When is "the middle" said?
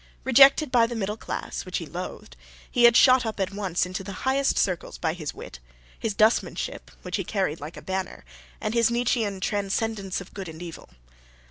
0.87-1.15